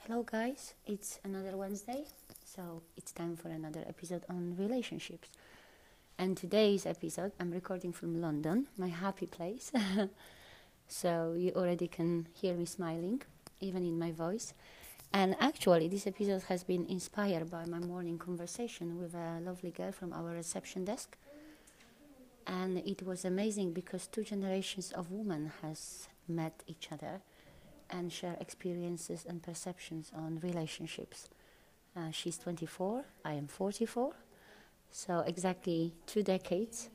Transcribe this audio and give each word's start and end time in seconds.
Hello, 0.00 0.22
guys. 0.22 0.74
It's 0.84 1.18
another 1.24 1.56
Wednesday, 1.56 2.04
so 2.44 2.82
it's 2.98 3.12
time 3.12 3.34
for 3.34 3.48
another 3.48 3.82
episode 3.88 4.24
on 4.28 4.54
relationships. 4.58 5.30
And 6.18 6.36
today's 6.36 6.84
episode, 6.84 7.32
I'm 7.40 7.50
recording 7.50 7.94
from 7.94 8.20
London, 8.20 8.66
my 8.76 8.88
happy 8.88 9.26
place. 9.26 9.72
so 10.88 11.34
you 11.38 11.52
already 11.52 11.88
can 11.88 12.28
hear 12.34 12.52
me 12.52 12.66
smiling, 12.66 13.22
even 13.60 13.82
in 13.82 13.98
my 13.98 14.12
voice. 14.12 14.52
And 15.14 15.36
actually, 15.40 15.88
this 15.88 16.06
episode 16.06 16.42
has 16.44 16.64
been 16.64 16.86
inspired 16.86 17.50
by 17.50 17.66
my 17.66 17.78
morning 17.78 18.18
conversation 18.18 18.98
with 18.98 19.14
a 19.14 19.40
lovely 19.40 19.70
girl 19.70 19.92
from 19.92 20.12
our 20.12 20.30
reception 20.32 20.86
desk. 20.86 21.18
And 22.46 22.78
it 22.78 23.02
was 23.02 23.24
amazing 23.24 23.72
because 23.72 24.06
two 24.06 24.24
generations 24.24 24.90
of 24.92 25.10
women 25.10 25.52
has 25.60 26.08
met 26.26 26.64
each 26.66 26.88
other 26.90 27.20
and 27.90 28.10
share 28.10 28.36
experiences 28.40 29.26
and 29.28 29.42
perceptions 29.42 30.10
on 30.14 30.40
relationships. 30.42 31.28
Uh, 31.94 32.10
she's 32.10 32.38
24, 32.38 33.04
I 33.22 33.34
am 33.34 33.46
44, 33.48 34.14
so 34.90 35.20
exactly 35.20 35.92
two 36.06 36.22
decades 36.22 36.88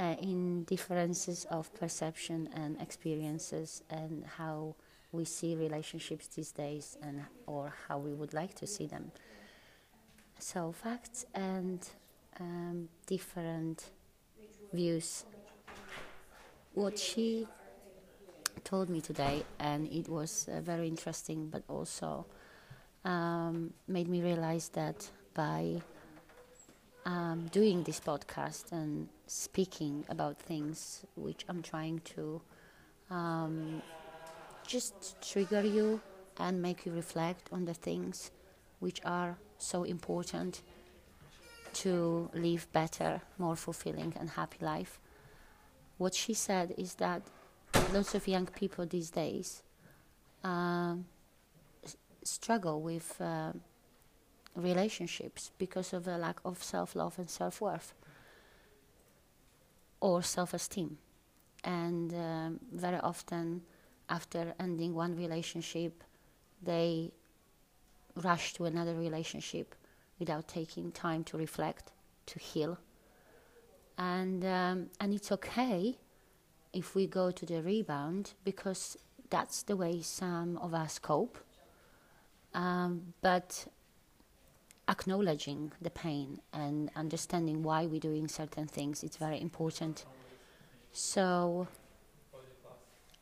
uh, 0.00 0.16
in 0.20 0.64
differences 0.64 1.46
of 1.48 1.72
perception 1.74 2.48
and 2.54 2.80
experiences 2.80 3.82
and 3.88 4.24
how 4.36 4.74
we 5.12 5.24
see 5.24 5.54
relationships 5.54 6.26
these 6.28 6.50
days 6.50 6.96
and 7.02 7.24
or 7.46 7.72
how 7.88 7.98
we 7.98 8.12
would 8.12 8.32
like 8.34 8.54
to 8.54 8.66
see 8.66 8.86
them. 8.86 9.12
So 10.38 10.72
facts 10.72 11.24
and 11.34 11.86
um, 12.40 12.88
different 13.06 13.90
views. 14.72 15.24
What 16.74 16.98
she 16.98 17.46
told 18.64 18.88
me 18.88 19.00
today, 19.00 19.44
and 19.58 19.86
it 19.92 20.08
was 20.08 20.48
uh, 20.48 20.60
very 20.60 20.88
interesting, 20.88 21.48
but 21.48 21.62
also 21.68 22.26
um, 23.04 23.72
made 23.86 24.08
me 24.08 24.22
realize 24.22 24.68
that 24.70 25.10
by 25.34 25.82
um, 27.04 27.48
doing 27.50 27.82
this 27.82 28.00
podcast 28.00 28.72
and 28.72 29.08
speaking 29.26 30.04
about 30.08 30.38
things 30.38 31.04
which 31.16 31.44
I'm 31.48 31.62
trying 31.62 32.00
to 32.14 32.40
um, 33.10 33.82
just 34.72 35.20
trigger 35.20 35.62
you 35.62 36.00
and 36.38 36.62
make 36.62 36.86
you 36.86 36.92
reflect 36.92 37.48
on 37.52 37.66
the 37.66 37.74
things 37.74 38.30
which 38.80 39.00
are 39.04 39.36
so 39.58 39.82
important 39.84 40.62
to 41.74 42.30
live 42.32 42.66
better, 42.72 43.20
more 43.36 43.54
fulfilling, 43.54 44.14
and 44.18 44.30
happy 44.30 44.64
life. 44.64 44.98
What 45.98 46.14
she 46.14 46.32
said 46.32 46.74
is 46.78 46.94
that 46.94 47.20
lots 47.92 48.14
of 48.14 48.26
young 48.26 48.46
people 48.46 48.86
these 48.86 49.10
days 49.10 49.62
uh, 50.42 50.94
struggle 52.24 52.80
with 52.80 53.20
uh, 53.20 53.52
relationships 54.56 55.50
because 55.58 55.92
of 55.92 56.08
a 56.08 56.16
lack 56.16 56.38
of 56.46 56.62
self 56.62 56.96
love 56.96 57.18
and 57.18 57.28
self 57.28 57.60
worth 57.60 57.92
or 60.00 60.22
self 60.22 60.54
esteem. 60.54 60.96
And 61.62 62.12
um, 62.14 62.60
very 62.72 62.98
often, 62.98 63.62
after 64.12 64.54
ending 64.60 64.94
one 64.94 65.16
relationship, 65.16 66.04
they 66.62 67.10
rush 68.14 68.52
to 68.52 68.66
another 68.66 68.94
relationship 68.94 69.74
without 70.18 70.46
taking 70.46 70.92
time 70.92 71.24
to 71.24 71.38
reflect, 71.38 71.92
to 72.26 72.38
heal. 72.38 72.78
And, 73.96 74.44
um, 74.44 74.90
and 75.00 75.14
it's 75.14 75.32
okay 75.32 75.96
if 76.74 76.94
we 76.94 77.06
go 77.06 77.30
to 77.30 77.46
the 77.46 77.62
rebound 77.62 78.34
because 78.44 78.98
that's 79.30 79.62
the 79.62 79.76
way 79.76 80.02
some 80.02 80.58
of 80.58 80.74
us 80.74 80.98
cope. 80.98 81.38
Um, 82.52 83.14
but 83.22 83.66
acknowledging 84.88 85.72
the 85.80 85.90
pain 85.90 86.40
and 86.52 86.90
understanding 86.94 87.62
why 87.62 87.86
we're 87.86 88.06
doing 88.10 88.28
certain 88.28 88.66
things 88.66 89.02
is 89.02 89.16
very 89.16 89.40
important. 89.40 90.04
So 90.92 91.66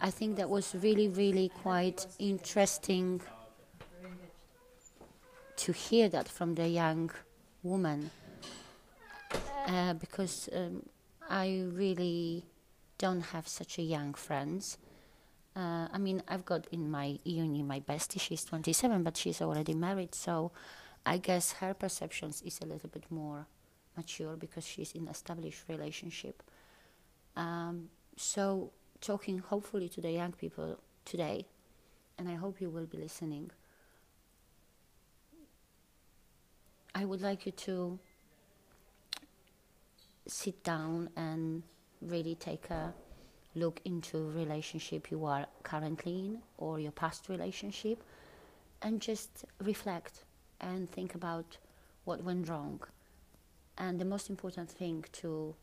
I 0.02 0.10
think 0.10 0.36
that 0.36 0.48
was 0.48 0.74
really, 0.74 1.08
really 1.08 1.50
quite 1.62 2.06
interesting 2.18 3.20
to 5.56 5.72
hear 5.72 6.08
that 6.08 6.26
from 6.26 6.54
the 6.54 6.68
young 6.68 7.10
woman 7.62 8.10
uh, 9.66 9.92
because 9.94 10.48
um, 10.54 10.82
I 11.28 11.64
really 11.72 12.46
don't 12.96 13.20
have 13.20 13.46
such 13.46 13.78
a 13.78 13.82
young 13.82 14.14
friends. 14.14 14.78
Uh, 15.54 15.88
I 15.92 15.98
mean, 15.98 16.22
I've 16.28 16.46
got 16.46 16.66
in 16.72 16.90
my 16.90 17.18
uni 17.24 17.62
my 17.62 17.80
bestie. 17.80 18.20
She's 18.20 18.44
27, 18.44 19.02
but 19.02 19.16
she's 19.16 19.42
already 19.42 19.74
married, 19.74 20.14
so 20.14 20.52
I 21.04 21.18
guess 21.18 21.52
her 21.52 21.74
perceptions 21.74 22.40
is 22.42 22.60
a 22.62 22.66
little 22.66 22.88
bit 22.88 23.04
more 23.10 23.46
mature 23.96 24.36
because 24.36 24.66
she's 24.66 24.92
in 24.92 25.08
established 25.08 25.64
relationship. 25.68 26.42
Um, 27.36 27.90
so, 28.16 28.70
talking 29.00 29.38
hopefully 29.38 29.88
to 29.90 30.00
the 30.00 30.10
young 30.10 30.32
people 30.32 30.78
today, 31.04 31.46
and 32.18 32.28
I 32.28 32.34
hope 32.34 32.60
you 32.60 32.70
will 32.70 32.86
be 32.86 32.98
listening. 32.98 33.50
I 36.94 37.04
would 37.04 37.22
like 37.22 37.46
you 37.46 37.52
to 37.52 37.98
sit 40.26 40.62
down 40.62 41.10
and 41.16 41.62
really 42.02 42.34
take 42.34 42.70
a 42.70 42.92
look 43.54 43.80
into 43.84 44.30
relationship 44.30 45.10
you 45.10 45.24
are 45.24 45.46
currently 45.62 46.18
in 46.18 46.38
or 46.56 46.78
your 46.78 46.92
past 46.92 47.28
relationship 47.28 48.02
and 48.82 49.00
just 49.00 49.44
reflect 49.60 50.24
and 50.60 50.88
think 50.88 51.14
about 51.14 51.58
what 52.04 52.22
went 52.22 52.48
wrong 52.48 52.80
and 53.76 53.98
the 53.98 54.04
most 54.04 54.30
important 54.30 54.70
thing 54.70 55.04
to 55.12 55.54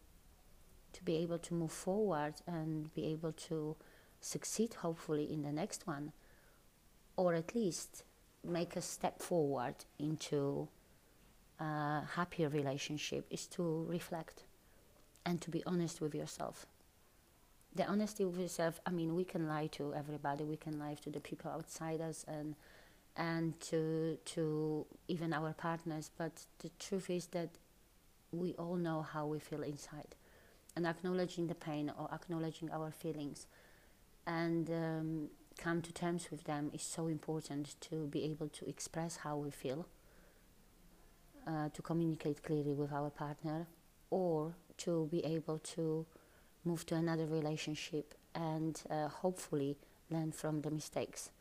be 1.07 1.15
able 1.23 1.39
to 1.39 1.53
move 1.53 1.71
forward 1.71 2.35
and 2.45 2.93
be 2.93 3.05
able 3.05 3.31
to 3.31 3.75
succeed 4.19 4.73
hopefully 4.85 5.25
in 5.31 5.41
the 5.41 5.51
next 5.61 5.87
one 5.87 6.11
or 7.15 7.33
at 7.33 7.55
least 7.55 8.03
make 8.43 8.75
a 8.75 8.81
step 8.81 9.21
forward 9.21 9.75
into 9.97 10.67
a 11.59 12.01
happier 12.15 12.49
relationship 12.49 13.25
is 13.31 13.47
to 13.47 13.85
reflect 13.89 14.43
and 15.25 15.41
to 15.41 15.49
be 15.49 15.63
honest 15.65 16.01
with 16.01 16.13
yourself. 16.13 16.65
The 17.73 17.85
honesty 17.85 18.25
with 18.25 18.39
yourself, 18.39 18.79
I 18.85 18.91
mean, 18.91 19.15
we 19.15 19.23
can 19.23 19.47
lie 19.47 19.67
to 19.77 19.93
everybody, 19.93 20.43
we 20.43 20.57
can 20.57 20.77
lie 20.77 20.97
to 21.03 21.09
the 21.09 21.19
people 21.19 21.49
outside 21.51 22.01
us 22.01 22.25
and 22.27 22.55
and 23.15 23.59
to 23.69 24.17
to 24.33 24.85
even 25.07 25.33
our 25.33 25.53
partners, 25.53 26.11
but 26.17 26.45
the 26.59 26.69
truth 26.79 27.09
is 27.09 27.27
that 27.27 27.49
we 28.31 28.53
all 28.53 28.75
know 28.75 29.01
how 29.01 29.25
we 29.25 29.39
feel 29.39 29.63
inside. 29.63 30.15
And 30.77 30.85
acknowledging 30.85 31.47
the 31.47 31.55
pain 31.55 31.91
or 31.97 32.07
acknowledging 32.13 32.69
our 32.69 32.91
feelings 32.91 33.47
and 34.27 34.69
um, 34.69 35.29
come 35.57 35.81
to 35.81 35.91
terms 35.91 36.29
with 36.29 36.43
them 36.43 36.69
is 36.71 36.83
so 36.83 37.07
important 37.07 37.73
to 37.81 38.05
be 38.05 38.25
able 38.25 38.47
to 38.49 38.69
express 38.69 39.17
how 39.17 39.37
we 39.37 39.49
feel, 39.49 39.87
uh, 41.47 41.69
to 41.69 41.81
communicate 41.81 42.43
clearly 42.43 42.73
with 42.73 42.93
our 42.93 43.09
partner, 43.09 43.65
or 44.11 44.53
to 44.77 45.07
be 45.09 45.25
able 45.25 45.57
to 45.75 46.05
move 46.63 46.85
to 46.85 46.93
another 46.93 47.25
relationship 47.25 48.13
and 48.35 48.83
uh, 48.91 49.07
hopefully 49.07 49.77
learn 50.11 50.31
from 50.31 50.61
the 50.61 50.69
mistakes. 50.69 51.31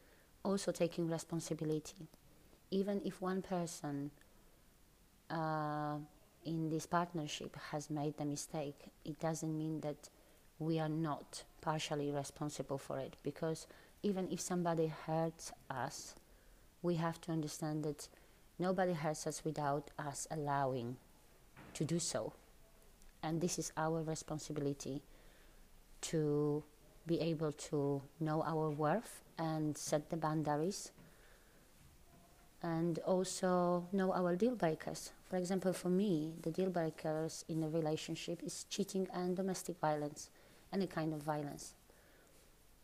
Also, 0.44 0.72
taking 0.72 1.10
responsibility. 1.10 2.08
Even 2.70 3.02
if 3.04 3.20
one 3.20 3.42
person 3.42 4.12
uh, 5.28 5.96
in 6.46 6.70
this 6.70 6.86
partnership 6.86 7.56
has 7.70 7.90
made 7.90 8.16
the 8.16 8.24
mistake, 8.24 8.90
it 9.04 9.18
doesn't 9.20 9.56
mean 9.58 9.80
that 9.80 10.08
we 10.58 10.78
are 10.78 10.88
not 10.88 11.44
partially 11.60 12.10
responsible 12.10 12.78
for 12.78 12.98
it 12.98 13.16
because 13.22 13.66
even 14.02 14.28
if 14.30 14.40
somebody 14.40 14.86
hurts 14.86 15.52
us, 15.68 16.14
we 16.82 16.94
have 16.94 17.20
to 17.22 17.32
understand 17.32 17.84
that 17.84 18.08
nobody 18.58 18.92
hurts 18.92 19.26
us 19.26 19.44
without 19.44 19.90
us 19.98 20.26
allowing 20.30 20.96
to 21.74 21.84
do 21.84 21.98
so. 21.98 22.32
And 23.22 23.40
this 23.40 23.58
is 23.58 23.72
our 23.76 24.02
responsibility 24.02 25.02
to 26.02 26.62
be 27.06 27.20
able 27.20 27.52
to 27.52 28.02
know 28.20 28.42
our 28.46 28.70
worth 28.70 29.22
and 29.38 29.76
set 29.76 30.10
the 30.10 30.16
boundaries 30.16 30.92
and 32.62 32.98
also 33.00 33.86
know 33.92 34.12
our 34.12 34.36
deal 34.36 34.54
breakers. 34.54 35.12
For 35.28 35.36
example, 35.36 35.72
for 35.72 35.88
me, 35.88 36.34
the 36.42 36.50
deal 36.50 36.70
breakers 36.70 37.44
in 37.48 37.62
a 37.62 37.68
relationship 37.68 38.42
is 38.42 38.64
cheating 38.70 39.08
and 39.12 39.36
domestic 39.36 39.78
violence, 39.80 40.30
any 40.72 40.86
kind 40.86 41.12
of 41.12 41.22
violence. 41.22 41.74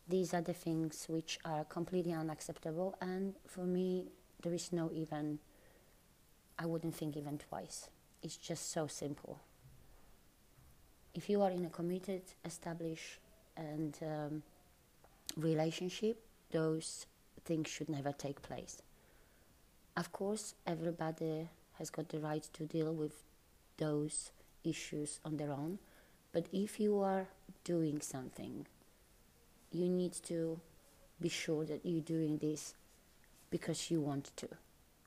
These 0.09 0.35
are 0.35 0.43
the 0.43 0.53
things 0.53 1.07
which 1.09 1.39
are 1.45 1.65
completely 1.65 2.13
unacceptable, 2.13 2.97
and 3.01 3.35
for 3.47 3.65
me, 3.65 4.07
There 4.43 4.53
is 4.53 4.73
no 4.73 4.91
even, 4.93 5.39
I 6.59 6.67
wouldn't 6.67 6.95
think 6.97 7.17
even 7.17 7.39
twice. 7.39 7.89
It's 8.23 8.37
just 8.37 8.73
so 8.73 8.89
simple. 8.89 9.39
If 11.15 11.31
you 11.31 11.43
are 11.43 11.51
in 11.51 11.65
a 11.65 11.71
committed, 11.71 12.23
established, 12.45 13.21
and 13.57 13.97
um, 14.03 14.43
relationship, 15.37 16.21
those 16.51 17.07
things 17.45 17.69
should 17.69 17.89
never 17.89 18.13
take 18.13 18.43
place. 18.43 18.83
Of 19.95 20.11
course, 20.11 20.55
everybody 20.67 21.49
has 21.75 21.91
got 21.91 22.09
the 22.09 22.19
right 22.19 22.43
to 22.55 22.65
deal 22.65 22.95
with 22.95 23.25
those 23.77 24.31
issues 24.65 25.21
on 25.25 25.37
their 25.37 25.51
own, 25.51 25.79
but 26.33 26.47
if 26.53 26.81
you 26.81 26.99
are 27.01 27.27
doing 27.65 28.01
something, 28.01 28.67
you 29.71 29.89
need 29.89 30.13
to 30.25 30.59
be 31.21 31.29
sure 31.29 31.65
that 31.67 31.85
you're 31.85 32.01
doing 32.01 32.39
this 32.39 32.75
because 33.51 33.91
you 33.91 34.01
want 34.01 34.31
to, 34.37 34.49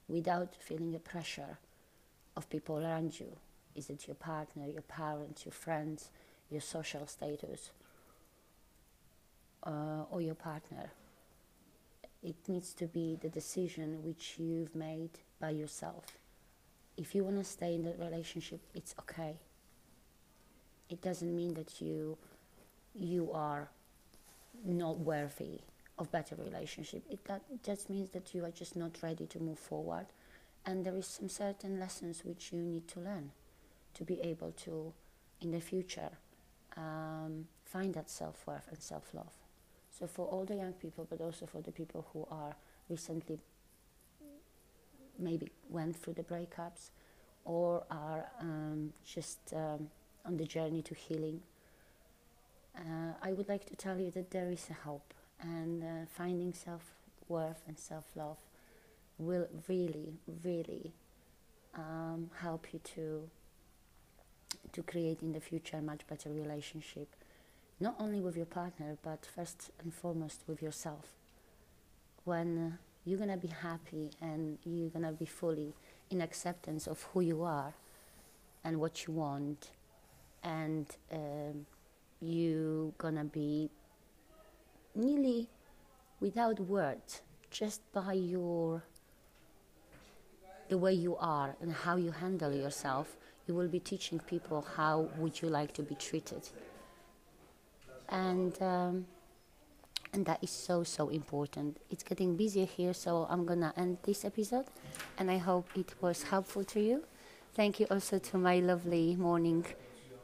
without 0.07 0.55
feeling 0.59 0.91
the 0.91 0.99
pressure 0.99 1.57
of 2.37 2.49
people 2.49 2.77
around 2.77 3.19
you. 3.19 3.35
Is 3.75 3.89
it 3.89 4.07
your 4.07 4.15
partner, 4.15 4.67
your 4.67 4.83
parents, 4.83 5.45
your 5.45 5.51
friends, 5.51 6.09
your 6.51 6.61
social 6.61 7.07
status, 7.07 7.71
uh, 9.63 10.03
or 10.11 10.21
your 10.21 10.35
partner? 10.35 10.91
It 12.25 12.35
needs 12.47 12.73
to 12.73 12.87
be 12.87 13.19
the 13.21 13.29
decision 13.29 14.03
which 14.03 14.39
you've 14.39 14.73
made 14.73 15.11
by 15.39 15.51
yourself. 15.51 16.05
If 16.97 17.13
you 17.13 17.23
want 17.23 17.37
to 17.37 17.43
stay 17.43 17.75
in 17.75 17.83
that 17.83 17.99
relationship, 17.99 18.61
it's 18.73 18.95
okay. 19.01 19.35
It 20.89 21.03
doesn't 21.03 21.35
mean 21.35 21.53
that 21.53 21.79
you 21.79 22.17
you 22.95 23.31
are 23.31 23.69
not 24.65 24.97
worthy 24.97 25.59
of 25.99 26.11
better 26.11 26.35
relationship. 26.35 27.03
It, 27.11 27.23
that, 27.25 27.41
just 27.63 27.91
means 27.91 28.09
that 28.11 28.33
you 28.33 28.43
are 28.43 28.51
just 28.51 28.75
not 28.75 28.97
ready 29.03 29.27
to 29.27 29.39
move 29.39 29.59
forward, 29.59 30.07
and 30.65 30.83
there 30.83 30.95
is 30.95 31.05
some 31.05 31.29
certain 31.29 31.79
lessons 31.79 32.25
which 32.25 32.51
you 32.51 32.59
need 32.59 32.87
to 32.87 33.01
learn 33.01 33.31
to 33.93 34.03
be 34.03 34.19
able 34.21 34.51
to, 34.63 34.93
in 35.41 35.51
the 35.51 35.61
future, 35.61 36.09
um, 36.75 37.47
find 37.65 37.93
that 37.93 38.09
self 38.09 38.47
worth 38.47 38.67
and 38.69 38.81
self 38.81 39.13
love. 39.13 39.44
So 39.97 40.07
for 40.07 40.25
all 40.25 40.43
the 40.45 40.55
young 40.55 40.73
people, 40.73 41.07
but 41.09 41.21
also 41.21 41.45
for 41.45 41.61
the 41.61 41.71
people 41.71 42.05
who 42.11 42.27
are 42.29 42.55
recently 42.89 43.39
maybe 45.17 45.49
went 45.69 45.95
through 45.95 46.13
the 46.13 46.23
breakups 46.23 46.89
or 47.45 47.83
are 47.89 48.25
um, 48.41 48.91
just 49.05 49.39
um, 49.53 49.87
on 50.25 50.35
the 50.35 50.45
journey 50.45 50.81
to 50.81 50.93
healing, 50.93 51.41
uh, 52.77 53.13
I 53.21 53.31
would 53.31 53.47
like 53.47 53.65
to 53.67 53.75
tell 53.75 53.97
you 53.99 54.11
that 54.11 54.31
there 54.31 54.51
is 54.51 54.67
a 54.69 54.73
hope, 54.73 55.13
and 55.39 55.83
uh, 55.83 55.87
finding 56.09 56.53
self 56.53 56.81
worth 57.29 57.61
and 57.67 57.79
self 57.79 58.05
love 58.15 58.37
will 59.17 59.47
really, 59.69 60.13
really 60.43 60.91
um, 61.75 62.29
help 62.41 62.67
you 62.73 62.79
to 62.95 63.29
to 64.73 64.83
create 64.83 65.21
in 65.21 65.31
the 65.31 65.39
future 65.39 65.77
a 65.77 65.81
much 65.81 66.05
better 66.07 66.29
relationship, 66.29 67.07
not 67.79 67.95
only 67.99 68.21
with 68.21 68.37
your 68.37 68.45
partner, 68.45 68.97
but 69.03 69.25
first 69.25 69.71
and 69.81 69.93
foremost 69.93 70.43
with 70.47 70.61
yourself. 70.61 71.11
When 72.23 72.57
uh, 72.57 72.77
you're 73.05 73.19
gonna 73.19 73.37
be 73.37 73.49
happy 73.49 74.11
and 74.21 74.57
you're 74.63 74.89
gonna 74.89 75.11
be 75.11 75.25
fully 75.25 75.73
in 76.09 76.21
acceptance 76.21 76.87
of 76.87 77.03
who 77.13 77.21
you 77.21 77.43
are 77.43 77.73
and 78.63 78.79
what 78.79 79.05
you 79.05 79.13
want, 79.13 79.71
and 80.43 80.87
um, 81.11 81.65
you're 82.21 82.91
gonna 82.97 83.25
be 83.25 83.69
nearly 84.95 85.49
without 86.19 86.59
words, 86.61 87.21
just 87.51 87.81
by 87.91 88.13
your 88.13 88.83
the 90.69 90.77
way 90.77 90.93
you 90.93 91.15
are 91.17 91.55
and 91.61 91.71
how 91.71 91.95
you 91.95 92.11
handle 92.11 92.51
yourself, 92.51 93.17
you 93.47 93.53
will 93.53 93.67
be 93.67 93.79
teaching 93.79 94.19
people 94.19 94.65
how 94.75 95.07
would 95.17 95.39
you 95.41 95.47
like 95.47 95.73
to 95.73 95.83
be 95.83 95.93
treated. 95.95 96.41
And 98.09 98.61
um, 98.61 99.05
and 100.13 100.25
that 100.25 100.41
is 100.41 100.49
so 100.49 100.83
so 100.83 101.09
important. 101.09 101.77
It's 101.89 102.03
getting 102.03 102.35
busier 102.35 102.65
here, 102.65 102.93
so 102.93 103.27
I'm 103.29 103.45
gonna 103.45 103.73
end 103.75 103.97
this 104.03 104.23
episode, 104.25 104.65
and 105.17 105.29
I 105.29 105.37
hope 105.37 105.67
it 105.75 105.93
was 106.01 106.23
helpful 106.23 106.63
to 106.63 106.79
you. 106.79 107.03
Thank 107.53 107.79
you 107.79 107.87
also 107.89 108.19
to 108.19 108.37
my 108.37 108.59
lovely 108.59 109.15
morning 109.15 109.65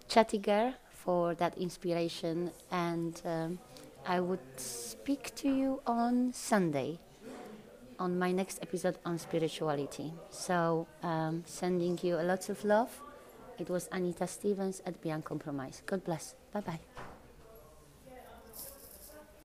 chatty 0.07 0.37
girl 0.37 0.73
for 0.91 1.35
that 1.35 1.57
inspiration, 1.57 2.51
and 2.71 3.21
um, 3.25 3.59
I 4.05 4.19
would 4.19 4.39
speak 4.57 5.35
to 5.35 5.49
you 5.49 5.81
on 5.85 6.33
Sunday 6.33 6.99
on 7.99 8.17
my 8.17 8.31
next 8.31 8.59
episode 8.63 8.97
on 9.05 9.19
spirituality. 9.19 10.11
So, 10.31 10.87
um, 11.03 11.43
sending 11.45 11.99
you 12.01 12.19
a 12.19 12.23
lot 12.23 12.49
of 12.49 12.65
love. 12.65 12.89
It 13.59 13.69
was 13.69 13.87
Anita 13.91 14.25
Stevens 14.25 14.81
at 14.87 15.01
BeUncompromised. 15.03 15.85
God 15.85 16.03
bless. 16.03 16.33
Bye 16.51 16.61
bye. 16.61 17.10